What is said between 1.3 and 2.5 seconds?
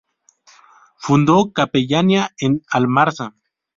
capellanía